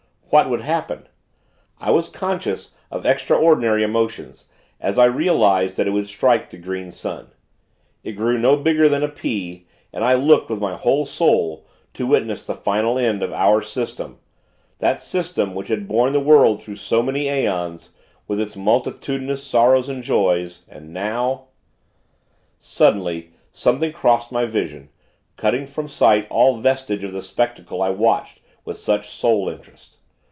What 0.33 0.49
would 0.49 0.61
happen? 0.61 1.09
I 1.81 1.91
was 1.91 2.07
conscious 2.07 2.73
of 2.89 3.05
extraordinary 3.05 3.83
emotions, 3.83 4.45
as 4.79 4.97
I 4.97 5.03
realized 5.03 5.75
that 5.75 5.87
it 5.87 5.89
would 5.89 6.07
strike 6.07 6.49
the 6.49 6.57
Green 6.57 6.93
Sun. 6.93 7.31
It 8.01 8.13
grew 8.13 8.37
no 8.37 8.55
bigger 8.55 8.87
than 8.87 9.03
a 9.03 9.09
pea, 9.09 9.67
and 9.91 10.05
I 10.05 10.13
looked, 10.13 10.49
with 10.49 10.61
my 10.61 10.77
whole 10.77 11.05
soul, 11.05 11.65
to 11.95 12.07
witness 12.07 12.45
the 12.45 12.53
final 12.53 12.97
end 12.97 13.21
of 13.23 13.33
our 13.33 13.61
System 13.61 14.19
that 14.79 15.03
system 15.03 15.53
which 15.53 15.67
had 15.67 15.85
borne 15.85 16.13
the 16.13 16.21
world 16.21 16.63
through 16.63 16.77
so 16.77 17.03
many 17.03 17.27
aeons, 17.27 17.89
with 18.25 18.39
its 18.39 18.55
multitudinous 18.55 19.43
sorrows 19.43 19.89
and 19.89 20.01
joys; 20.01 20.63
and 20.69 20.93
now 20.93 21.47
Suddenly, 22.57 23.31
something 23.51 23.91
crossed 23.91 24.31
my 24.31 24.45
vision, 24.45 24.91
cutting 25.35 25.67
from 25.67 25.89
sight 25.89 26.25
all 26.29 26.55
vestige 26.55 27.03
of 27.03 27.11
the 27.11 27.21
spectacle 27.21 27.81
I 27.81 27.89
watched 27.89 28.39
with 28.63 28.77
such 28.77 29.09
soul 29.09 29.49
interest. 29.49 29.97